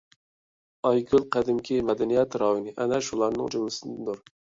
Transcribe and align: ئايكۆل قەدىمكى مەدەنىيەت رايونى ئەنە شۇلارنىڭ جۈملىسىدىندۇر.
ئايكۆل 0.89 1.27
قەدىمكى 1.35 1.77
مەدەنىيەت 1.89 2.37
رايونى 2.45 2.73
ئەنە 2.79 2.99
شۇلارنىڭ 3.09 3.53
جۈملىسىدىندۇر. 3.57 4.19